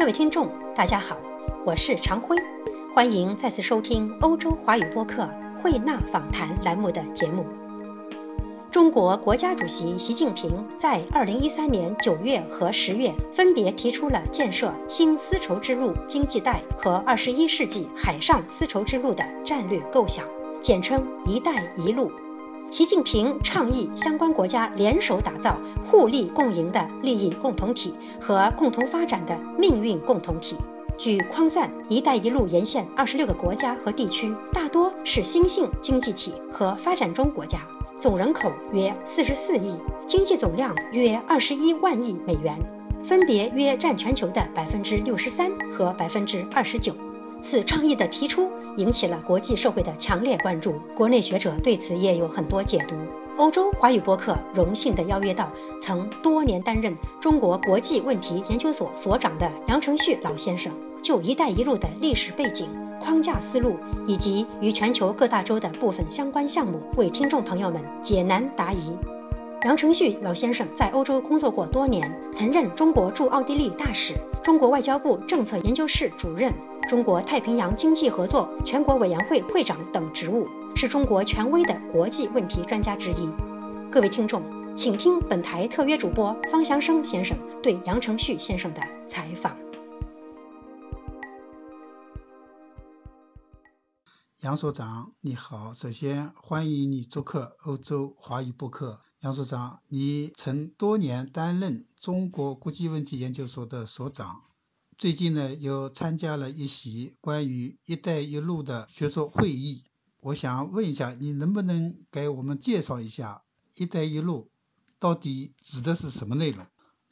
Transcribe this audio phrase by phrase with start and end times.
[0.00, 1.18] 各位听众，大家好，
[1.66, 2.34] 我是常辉，
[2.94, 5.28] 欢迎再次收听欧洲华语播客
[5.62, 7.44] 慧纳访谈栏目的节目。
[8.70, 20.24] 中国国家主席习近平在二零一三年九月和十月分别提出了建设新丝绸之路经济带和二十一世纪海上丝绸之路的战略构想，
[20.62, 22.10] 简称“一带一路”。
[22.70, 25.60] 习近平倡议相关国家联手打造
[25.90, 30.56] 互利共赢的利益共同体和共同发展的命运共同体。
[30.96, 37.66] 据匡算，“一带一路”沿线二十六个国家和地区大多是新兴经济体和发展中国家，
[37.98, 42.56] 总人口约四十四亿，经济总量约二十一万亿美元，
[43.02, 46.94] 分别约占全球的百分之六十三和百分之二十九。
[47.42, 52.94] 此倡议的提出引起了国际社会的强烈关注，国内学者对此也有很多解读。
[53.36, 55.50] 欧洲华语播客荣幸地邀约到
[55.80, 60.72] 曾多年担任中国国际问题研究所所长的杨承旭老先生，
[61.02, 62.68] 就“一带一路”的历史背景、
[63.00, 63.76] 框架思路
[64.06, 68.96] 以及与全球各大洲的部分相关项目，为听众朋友们解难答疑。
[69.64, 76.52] 杨承旭老先生在欧洲工作过多年，曾任中国驻奥地利大使、中国外交部政策研究室主任。
[76.88, 83.28] 中国太平洋经济合作全国委员会会长等职务，是中国权威的国际问题专家之一。
[83.92, 84.42] 各位听众，
[84.76, 89.56] 请听本台特约主播方祥生先生对杨承旭先生的采访。
[94.40, 99.00] 杨所长，你好，首先欢迎你做客欧洲华语播客。
[99.20, 104.42] 杨所长，你曾多年担任中国国际问题研究所的所长。
[105.00, 109.82] 最近呢，又参加了一席关于“一带一路”的学术会议。
[110.20, 113.42] 我想问一下，你能不能给我们介绍一下
[113.76, 114.50] “一带一路”
[115.00, 116.66] 到底指的是什么内容？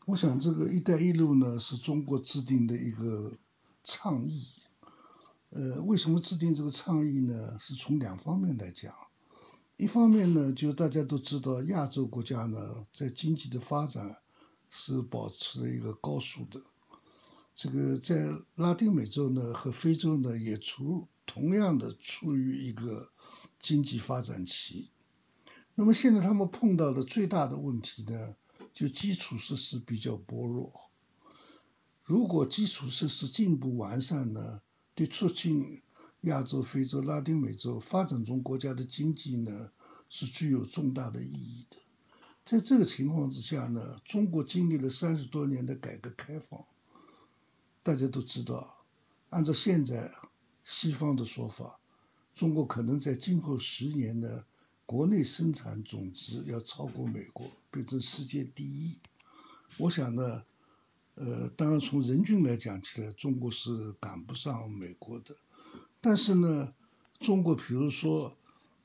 [0.05, 3.39] 我想，这个“一带一路”呢，是中国制定的一个
[3.83, 4.45] 倡议。
[5.48, 7.56] 呃，为什么制定这个倡议呢？
[7.58, 8.95] 是从两方面来讲。
[9.79, 14.18] 一方面呢，就大家都知道，亚洲国家呢，在经济的发展
[14.68, 16.61] 是保持一个高速的。
[17.61, 23.11] 这个在拉丁美洲呢和非洲呢也处同样的处于一个
[23.58, 24.92] 经济发展期，
[25.74, 28.36] 那么现在他们碰到的最大的问题呢，
[28.73, 30.73] 就基础设施比较薄弱。
[32.05, 34.61] 如果基础设施进一步完善呢，
[34.95, 35.83] 对促进
[36.20, 39.73] 亚洲、非洲、拉丁美洲发展中国家的经济呢
[40.08, 41.77] 是具有重大的意义的。
[42.45, 46.64] 在这个情况之下呢，中国经历了三十多年的改革开放。
[47.83, 48.84] 大家都知道，
[49.30, 50.12] 按照现在
[50.62, 51.78] 西方的说法，
[52.34, 54.44] 中国可能在今后十年的，
[54.84, 58.98] 国内生产总值要超过美国，变成世界第一。
[59.77, 60.42] 我想呢，
[61.14, 65.36] 呃，当然从人均来讲起来，中国是赶不上美国的。
[66.00, 66.72] 但是呢，
[67.18, 68.36] 中国比如说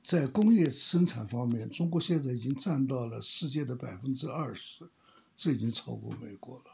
[0.02, 4.88] 在工业生产方面，中国现在已经占到了世界的百分之二十，
[5.36, 6.64] 这已经超过美国了。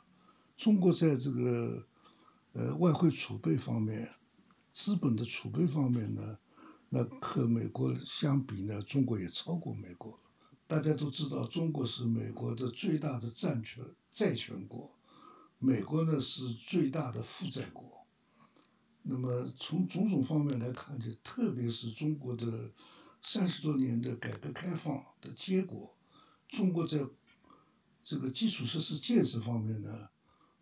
[0.57, 1.87] 中国在这个
[2.53, 4.11] 呃，外汇储备方面，
[4.73, 6.37] 资本的储备方面呢，
[6.89, 10.19] 那和美国相比呢，中国也超过美国。
[10.67, 14.91] 大家都知道，中国是美国的最大的债权债权国，
[15.59, 18.05] 美国呢是最大的负债国。
[19.03, 22.73] 那么从种种方面来看，就特别是中国的
[23.23, 25.97] 三十多年的改革开放的结果，
[26.49, 27.07] 中国在
[28.03, 30.09] 这个基础设施建设方面呢，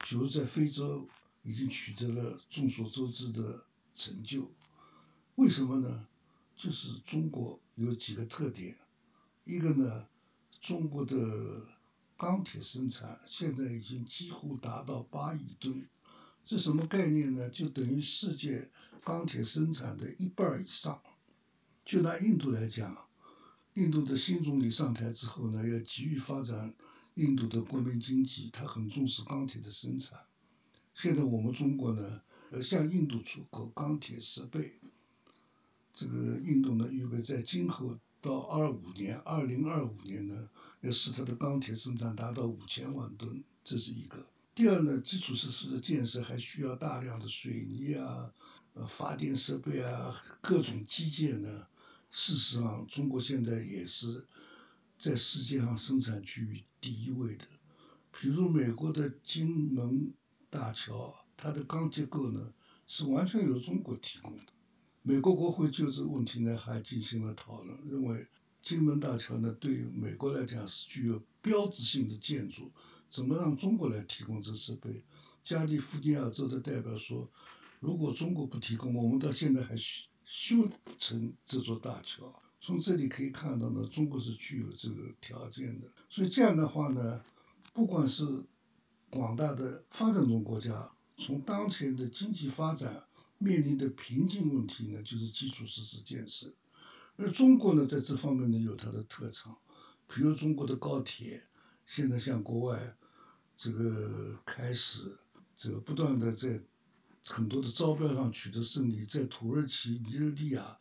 [0.07, 1.09] 比如在非洲。
[1.49, 3.65] 已经取得了众所周知的
[3.95, 4.53] 成就，
[5.37, 6.07] 为什么呢？
[6.55, 8.77] 就是中国有几个特点，
[9.45, 10.07] 一个呢，
[10.61, 11.67] 中国的
[12.19, 15.89] 钢铁生产现在已经几乎达到八亿吨，
[16.45, 17.49] 这什么概念呢？
[17.49, 18.69] 就等于世界
[19.03, 21.01] 钢铁生产的一半以上。
[21.87, 23.09] 就拿印度来讲，
[23.73, 26.75] 印度的新总理上台之后呢，要急于发展
[27.15, 30.28] 印度的国民经济，他很重视钢铁的生产。
[31.01, 34.81] 现在我们中国呢，呃，向印度出口钢铁设备，
[35.93, 40.49] 这个印度呢，预备在今后到二五年，二零二五年呢，
[40.81, 44.27] 要使它的钢铁生产达到五千万吨，这是一个。
[44.57, 48.35] 第二呢，基础设施的建设还需要大量的水泥啊，
[48.75, 51.69] 呃，发电设备啊，各种基建呢。
[52.11, 54.27] 事实上，中国现在也是
[54.99, 57.45] 在世界上生产区域第一位的，
[58.11, 60.13] 比如美国的金门。
[60.51, 62.53] 大桥，它的钢结构呢
[62.87, 64.43] 是完全由中国提供的。
[65.03, 68.27] 美国国会就这个问题呢还进行了讨论，认为
[68.61, 72.71] 金门大桥呢对于美国来讲是具有标志性的建筑，
[73.09, 75.05] 怎么让中国来提供这设备？
[75.45, 77.31] 加利福尼亚州的代表说，
[77.81, 82.43] 如果中国不提供，我们到现在还修修成这座大桥。
[82.61, 85.87] 从这里可以看到呢，中国是具有这个条件的。
[86.11, 87.23] 所以这样的话呢，
[87.73, 88.45] 不管是
[89.11, 93.05] 广大的发展中国家，从当前的经济发展
[93.39, 96.53] 面临的瓶颈问题呢，就是基础设施建设。
[97.17, 99.59] 而中国呢，在这方面呢有它的特长，
[100.07, 101.43] 比如中国的高铁，
[101.87, 102.97] 现在向国外
[103.57, 105.17] 这个开始
[105.57, 106.63] 这个不断的在
[107.25, 110.79] 很多的招标上取得胜利，在土耳其、尼日利亚。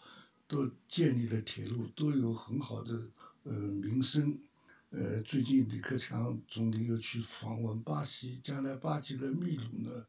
[0.50, 3.10] 都建立了铁路，都有很好的
[3.44, 4.40] 呃名声。
[4.90, 10.06] 呃，最近李克强总理又去访问巴西，将来巴西的秘鲁呢，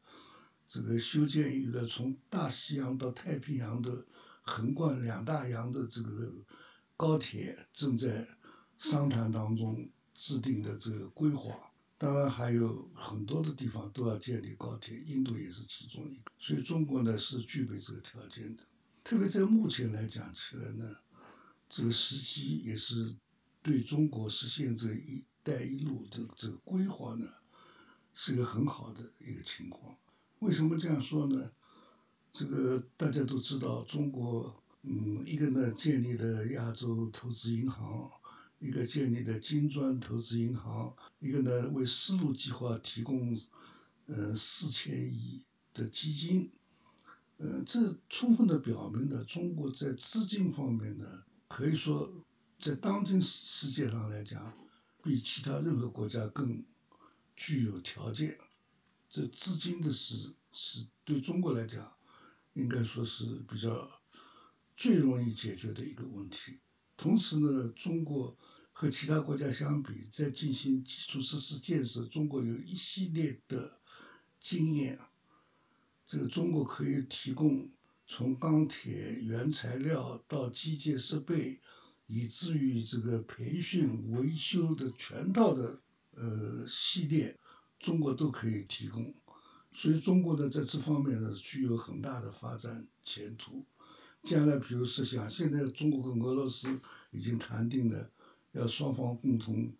[0.65, 4.05] 这个修建一个从大西洋到太平洋的
[4.41, 6.33] 横贯两大洋的这个
[6.95, 8.25] 高铁，正在
[8.77, 11.73] 商谈当中制定的这个规划。
[11.97, 16.31] 当然还有很多的地方都要建立高铁，印度也是其中一个。
[16.37, 18.63] 所以中国呢是具备这个条件的。
[19.03, 20.95] 特别在目前来讲起来呢，
[21.67, 23.13] 这个时机也是
[23.69, 27.27] 对中国实现这“一带一路”的这个规划呢，
[28.15, 29.95] 是个很好的一个情况。
[30.39, 31.51] 为什么这样说呢？
[32.31, 38.09] 这个大家都知道，中国，嗯，一个呢建立了亚洲投资银行，
[38.57, 43.39] 一个建立了金砖投资银行，一个呢为丝路计划提供，
[44.07, 45.45] 呃，四千亿
[45.75, 46.51] 的基金。
[47.37, 51.05] 呃，这充分的表明了中国在资金方面呢，
[51.47, 52.11] 可以说
[52.59, 54.53] 在当今世界上来讲，
[55.01, 56.65] 比其他任何国家更
[57.33, 58.37] 具有条件。
[59.07, 61.95] 这资金的是是对中国来讲，
[62.53, 63.89] 应该说是比较
[64.75, 66.59] 最容易解决的一个问题。
[66.97, 68.37] 同时呢，中国
[68.73, 73.79] 和其他国家相比，在进行基础设施建设，中国有一系列的
[74.41, 74.99] 经验。
[76.05, 77.71] 这个中国可以提供
[78.05, 81.61] 从钢铁原材料到机械设备，
[82.11, 85.79] 以至于这个培训维修的全套的
[86.15, 87.37] 呃系列，
[87.77, 89.13] 中国都可以提供。
[89.71, 93.63] 所以中国呢在这方面呢具有很大的发展前途。
[94.23, 98.09] 将来比如设想，现在中国和俄罗斯已经谈定了，
[98.53, 99.71] 要双方共同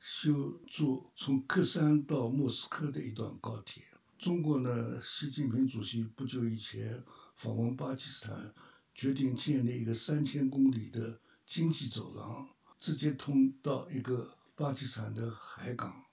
[0.00, 3.84] 修筑从克山到莫斯科的一段高铁。
[4.18, 7.04] 中国呢，习近平主席不久以前
[7.36, 8.52] 访问巴基斯坦，
[8.92, 16.04] 决定建立一个三千公里的经济走廊，直接通到一个巴基斯坦的海港。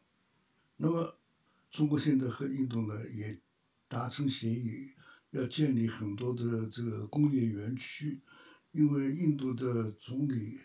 [0.78, 1.16] 那么，
[1.72, 3.42] 中国现在和印度呢也
[3.88, 4.92] 达成协议，
[5.32, 8.22] 要建立很多的这个工业园区，
[8.72, 10.60] 因为印度的总理，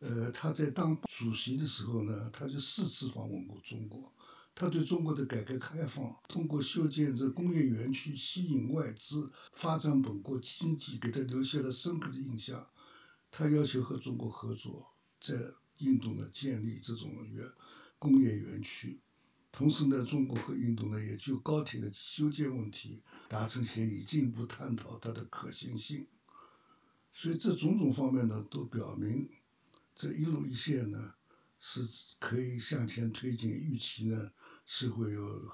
[0.00, 4.12] 呃，他在当主席的时候呢，他就四次访问过中国。
[4.56, 12.68] 他对中国的改革开放，通过修建这工业园区吸引外资，发展本国经济，给他留下了深刻的印象。
[13.30, 15.34] 他要求和中国合作，在
[15.78, 17.46] 印度呢建立这种园
[17.98, 19.00] 工业园区。
[19.50, 26.06] 同时呢，中国和印度呢也就高铁的修建问题达成协议，进一步探讨它的可行性。
[27.12, 29.30] 所以这种种方面呢，都表明
[29.94, 31.14] 这一路一线呢。
[31.60, 31.80] 是
[32.20, 34.30] 可以向前推进，预期呢
[34.64, 35.50] 是会有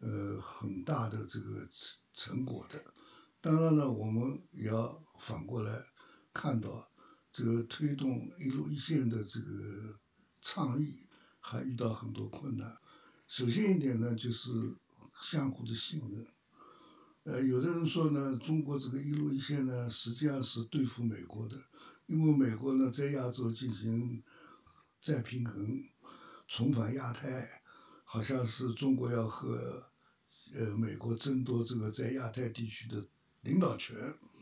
[0.00, 2.92] 呃很大的这个成成果的。
[3.40, 5.82] 当然了，我们也要反过来
[6.34, 6.90] 看到，
[7.30, 9.98] 这个推动一路一线的这个
[10.40, 11.06] 倡议
[11.38, 12.76] 还遇到很多困难。
[13.26, 14.50] 首先一点呢，就是
[15.22, 16.26] 相互的信任。
[17.24, 21.62] 呃，有的人说呢，中国这个一路一线呢，实际上是对付美国的，
[22.06, 24.22] 因为美国呢在亚洲进行。
[25.02, 25.82] 再平衡，
[26.46, 27.62] 重返亚太，
[28.04, 29.82] 好像是中国要和
[30.54, 33.08] 呃美国争夺这个在亚太地区的
[33.40, 33.96] 领导权，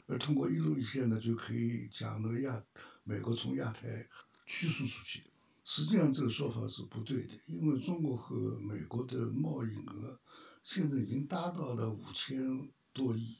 [0.09, 2.65] 而通过一路一线呢，就可以将那个亚
[3.05, 4.09] 美国从亚太
[4.47, 5.23] 驱逐出去。
[5.65, 10.19] 实际上这个说法是不对的，因为中国和美国的贸易额
[10.65, 13.37] 现在已经达到了五千多亿，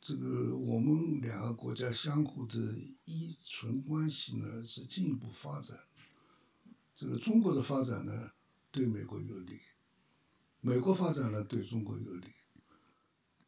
[0.00, 2.56] 这个我们两个国家相互的
[3.04, 5.76] 依存关系呢是进一步发展。
[6.94, 8.30] 这个中国的发展呢，
[8.70, 9.56] 对美国有利；
[10.60, 12.28] 美国发展呢，对中国有利。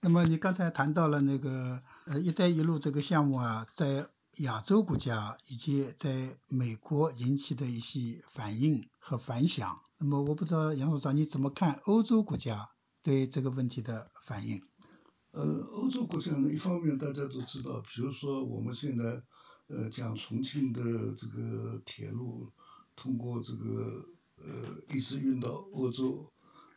[0.04, 4.06] 那么你刚才谈到了那个呃“一带一路”这个项目啊，在
[4.40, 9.80] 亚洲国家以及在美国引起的一些反应和反响。
[9.96, 12.68] 那么我不知道杨所长你怎么看欧洲国家
[13.02, 14.60] 对这个问题的反应？
[15.30, 15.42] 呃，
[15.72, 19.22] 欧洲国家呢，一方面大家都知道，比如说我们现在
[19.68, 20.82] 呃讲重庆的
[21.16, 22.52] 这个铁路。
[22.96, 24.04] 通过这个
[24.36, 26.30] 呃，一直运到欧洲，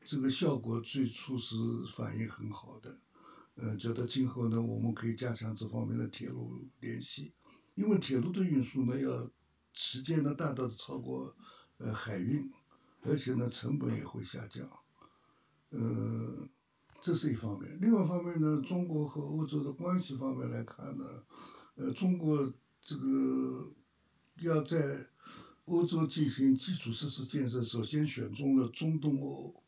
[0.03, 1.55] 这个效果最初是
[1.96, 2.98] 反应很好的，
[3.60, 7.34] 呃，觉得今后呢，我们可以加强这方面的铁路联系，
[7.74, 9.32] 因为铁路的运输呢，要
[9.74, 11.36] 时间呢大大的超过
[11.80, 12.52] 呃海运，
[13.02, 14.70] 而且呢成本也会下降，
[15.72, 16.48] 呃，
[17.02, 17.80] 这是一方面。
[17.82, 21.06] 另外一方面呢，中国和欧洲的关系方面来看呢，
[21.76, 23.74] 呃，中国这个
[24.42, 25.08] 要在
[25.66, 29.64] 欧洲进行基础设施建设，首先选中了中东欧。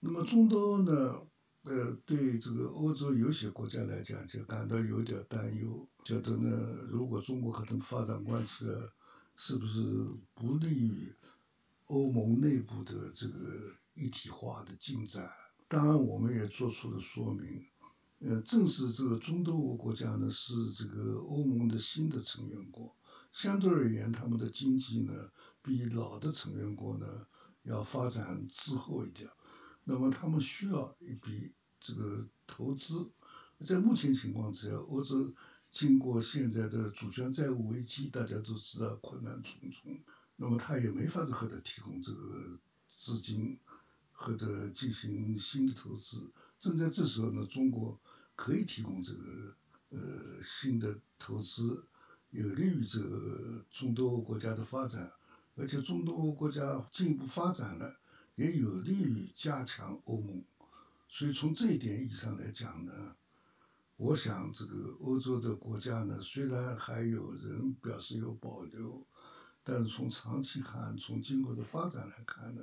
[0.00, 1.26] 那么中东欧呢，
[1.64, 6.50] 呃，对这个欧洲有些国家来讲就感到有点担忧，觉得呢，
[6.90, 8.92] 如果中国和他们发展关系了，
[9.34, 9.82] 是不是
[10.34, 11.14] 不利于
[11.86, 15.26] 欧盟内部的这个一体化的进展？
[15.66, 17.64] 当然，我们也做出了说明，
[18.18, 22.94] 呃，正是这个中东欧国家呢，是这个欧盟的新的成员国，
[23.32, 25.30] 相对而言，他们的经济呢，
[25.62, 27.06] 比老的成员国呢
[27.62, 29.30] 要发展滞后一点。
[29.84, 33.12] 那么他们需要一笔这个投资，
[33.60, 35.34] 在目前情况之下，欧洲
[35.70, 39.98] 经过现在的主权债务危机，大家都知道困难重重，
[40.36, 43.58] 那么他也没法子和他提供这个资金，
[44.12, 46.32] 或者进行新的投资。
[46.58, 48.00] 正在这时候呢，中国
[48.36, 49.56] 可以提供这个
[49.90, 51.84] 呃新的投资，
[52.30, 55.12] 有利于这个中东欧国家的发展，
[55.56, 57.96] 而且中东欧国家进一步发展了。
[58.36, 60.42] 也有利于加强欧盟，
[61.08, 63.14] 所以从这一点意义上来讲呢，
[63.96, 69.06] 我想这个欧洲的国家呢，虽然还有人表示有保留，
[69.62, 72.62] 但是从长期看，从今后的发展来看呢，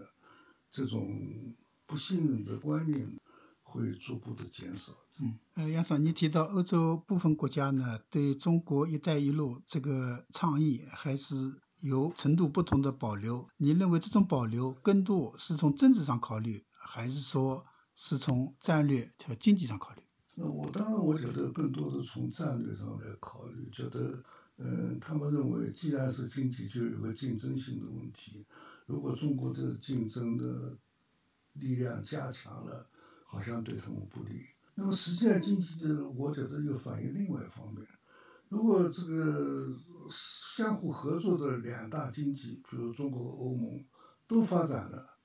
[0.70, 3.18] 这种不信任的观念
[3.64, 4.92] 会逐步的减少。
[5.22, 11.62] 嗯，呃，杨总，你提到欧洲部分国家呢，对中国“一带一路”这个倡议还是。
[11.82, 20.02] 有程度不同的保留，你认为这种保留更多是从政治上考虑，还是说是从战略和经济上考虑？
[20.36, 24.24] 那我当然我觉得更多的从战略上来考虑，觉得，
[24.58, 28.46] 嗯，他们认为既然是经济，就有个竞争性的问题，
[28.86, 30.78] 如果中国的竞争的
[31.54, 32.88] 力量加强了，
[33.26, 34.46] 好像对他们不利。
[34.76, 37.86] 那么实际上经济的，我觉得又反映另外一方面。
[38.52, 39.66] 如果这个
[40.10, 43.86] 相互合作的两大经济，比如中国和欧盟
[44.28, 45.18] 都发展了，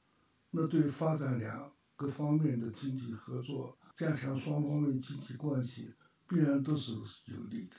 [0.53, 5.93] 那对发展两个方面的经济合作，加强双方面经济关系，
[6.29, 7.75] 必然都是有利的。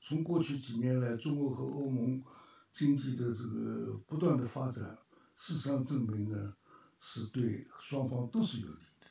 [0.00, 2.24] 从过去几年来，中国和欧盟
[2.72, 4.96] 经济的这个不断的发展，
[5.36, 6.54] 事实上证明呢，
[6.98, 9.08] 是对双方都是有利的。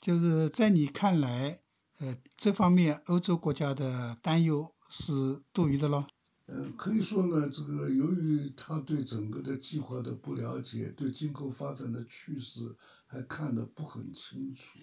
[0.00, 1.60] 就是在你看来，
[1.98, 4.72] 呃，这方面欧洲国家的担忧。
[4.88, 6.06] 是多余的了。
[6.50, 12.74] 嗯，可以说呢，这个由于他对整个的计划的不了解，对今后发展的趋势
[13.06, 14.78] 还看得不很清楚，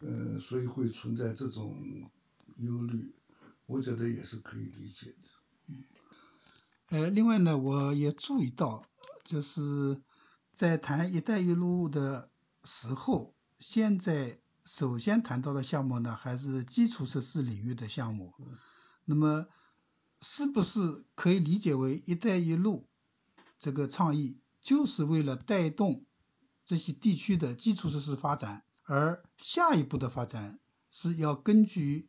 [0.00, 2.10] 嗯，所以会存在这种
[2.56, 3.14] 忧虑，
[3.66, 5.28] 我觉得也是可以理解的。
[5.68, 5.84] 嗯，
[6.88, 8.84] 呃，另外呢，我也注意到，
[9.22, 10.02] 就是
[10.52, 12.28] 在谈“一带一路”的
[12.64, 18.34] 时候，现在首先谈到的项目呢，还是基础设施领域的项目。
[19.04, 19.46] 那么，
[20.20, 22.88] 是不是可以理解为“一带一路”
[23.58, 26.04] 这个倡议就是为了带动
[26.64, 32.08] 这些地区的基础设施发展，而下一步的发展是要根据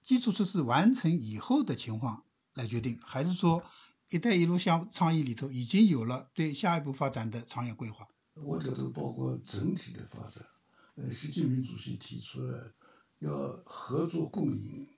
[0.00, 2.24] 基础设施完成以后的情况
[2.54, 3.00] 来决定？
[3.02, 3.64] 还是说
[4.10, 8.08] “一带一路”项倡议里头已经有了对下一步发展的长远规划？
[8.34, 10.46] 我觉得包括整体的发展。
[10.94, 12.74] 呃，习近平主席提出了
[13.18, 14.88] 要合作共赢。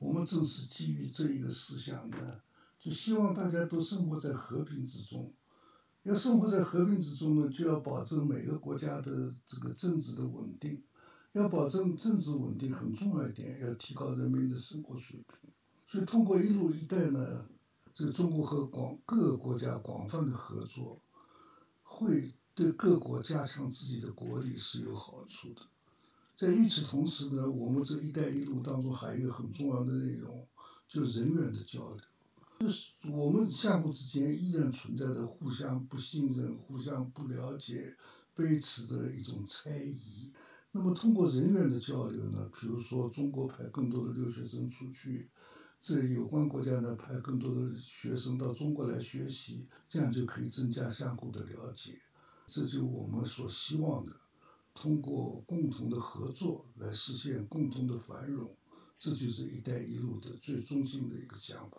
[0.00, 2.40] 我们正是基于这一个思想呢，
[2.78, 5.32] 就希望大家都生活在和平之中。
[6.04, 10.82] 要生活在和平之中呢，就要保证每个国家的这个政治的稳定。
[11.32, 15.50] 要保证政治稳定，很重要一点，要提高人民的生活水平。
[15.86, 17.44] 所以，通过“一路一带”呢，
[17.92, 21.02] 这个中国和广各个国家广泛的合作，
[21.82, 25.62] 会对各国加强自己的国力是有好处的。
[26.40, 30.48] 在与此同时呢，我们这一带一路当中还有一个很重要的内容，
[30.88, 32.00] 就是人员的交流。
[32.60, 37.94] 就是我们相互之间依然存在着互相不信任、互相不了解、
[38.34, 40.32] 彼此的一种猜疑。
[40.72, 45.28] 那么通过人员的交流呢，比如说中国派更多的留学生出去，
[45.78, 52.00] 这有关国家呢派更多的学生到中国来学习，这样就可以增加相互的了解。
[52.46, 54.16] 这就我们所希望的。
[54.74, 58.56] 通过共同的合作来实现共同的繁荣，
[58.98, 61.78] 这就是“一带一路”的最中心的一个想法。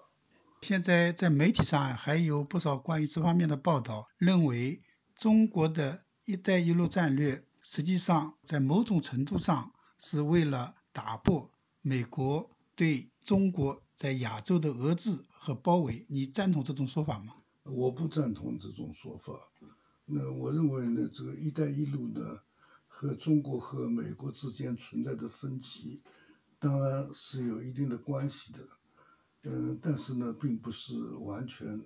[0.61, 4.81] 现在在媒体上还有不少关于这方面的报道，认为
[5.15, 16.05] 中国的一带一路战略实际上在某种程度上是为了打破美国对中国在亚洲的遏制和包围。
[16.09, 17.35] 你赞同这种说法吗？
[17.63, 19.33] 我不赞同这种说法。
[20.05, 22.39] 那我认为呢，这个“一带一路”呢，
[23.01, 26.03] 和中国和美国之间存在的分歧，
[26.59, 28.59] 当然是有一定的关系的。
[29.41, 31.83] 嗯，但是呢，并不是完全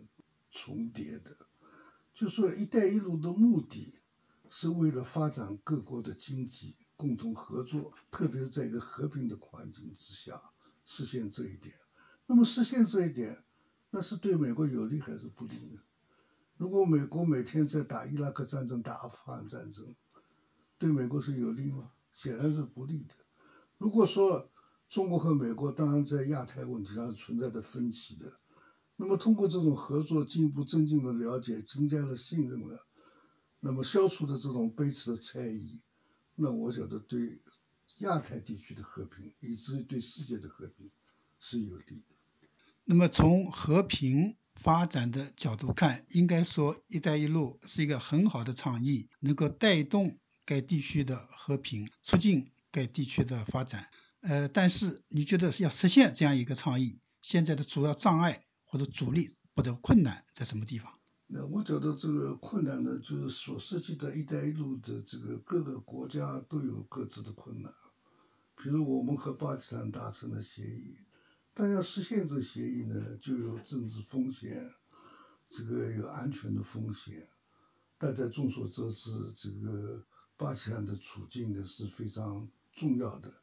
[0.52, 1.38] 重叠的。
[2.14, 3.94] 就说“一带一路”的目的
[4.50, 10.42] 是为了发展各国的经济，共同合作，特别是在一个和平的环境之下
[10.84, 11.74] 实现这一点。
[12.28, 13.42] 那么实现这一点，
[13.90, 15.80] 那是对美国有利还是不利呢？
[16.58, 19.96] 如果美国每天在打伊拉克战争、打阿富汗战争，
[20.78, 21.92] 对美国是有利吗？
[22.14, 23.14] 显然是不利的。
[23.78, 24.50] 如果说
[24.88, 28.40] 中国和美国当然在亚太问题上存在的分歧的，
[28.96, 32.86] 那么通过这种合作，进一步增进了了解，增加了信任了，
[33.60, 35.82] 那么消除的这种彼此的猜疑，
[36.36, 37.42] 那我觉得对
[37.98, 40.92] 亚太地区的和平，以至于对世界的和平
[41.40, 42.16] 是有利的。
[42.86, 53.90] 那么从和平发展的角度看，应该说“一带一路”是一个很好的倡议，能够带动该地区的和平，促进该地区的发展。
[54.22, 60.94] 呃，但是你觉得要实现这样一个倡议，现在的主要障碍或者阻力或者困难在什么地方？
[61.28, 67.74] 那我觉得这个困难呢，就是所涉及的一带一路的这个各个国家都有各自的困难。
[68.56, 70.98] 比如我们和巴基斯坦达成了协议，
[71.54, 74.72] 但要实现这协议呢，就有政治风险，
[75.50, 77.28] 这个有安全的风险。
[77.98, 80.06] 大家众所周知，这个
[80.38, 83.34] 巴基斯坦的处境呢是非常重要的。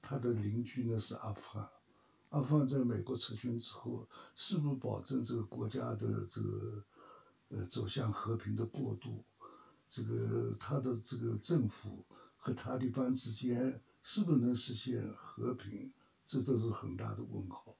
[0.00, 1.68] 他的邻居呢是阿富汗，
[2.30, 6.84] 阿富汗在美国撤军之后，是不是保证这个国家的这个
[7.48, 9.24] 呃走向和平的过渡？
[9.88, 12.04] 这个他的这个政府
[12.36, 15.92] 和塔利班之间是不是能实现和平？
[16.26, 17.76] 这都是很大的问号。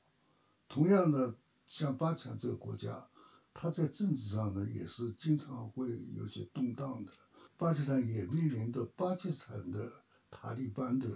[0.68, 1.34] 同样的，
[1.66, 3.08] 像巴基斯坦这个国家，
[3.52, 7.12] 它在政治上呢也是经常会有些动荡的。
[7.62, 11.08] 巴基斯坦也面临着巴基斯坦的塔利班的。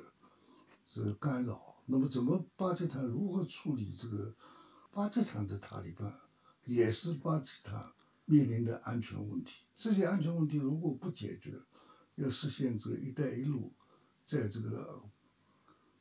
[0.84, 4.36] 这个干扰，那么怎么巴基斯坦如何处理这个
[4.92, 6.20] 巴基斯坦的塔利班，
[6.64, 7.92] 也是巴基斯坦
[8.26, 9.64] 面临的安全问题。
[9.74, 11.60] 这些安全问题如果不解决，
[12.14, 13.74] 要实现这个“一带一路”
[14.24, 15.02] 在这个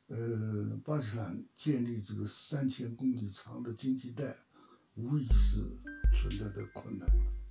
[0.06, 4.36] 呃巴基斯坦建立这个三千公里长的经济带，
[4.94, 5.76] 无疑是
[6.12, 7.45] 存在的困难。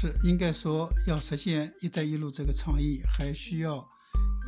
[0.00, 3.86] 是应该说，要实现“一带一路”这个倡议，还需要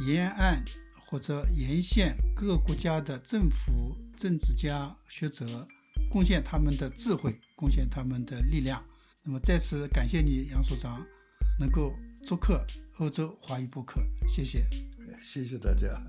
[0.07, 0.65] 沿岸。
[1.05, 5.69] 或者沿线各个国家的政府、政治家、学者
[6.11, 8.83] 贡献他们的智慧，贡献他们的力量。
[9.23, 11.07] 那么再次感谢你，杨所长，
[11.61, 11.93] 能够
[12.25, 12.65] 做客
[12.99, 14.65] 欧洲华语播客，谢谢。
[15.23, 16.03] 谢谢大家。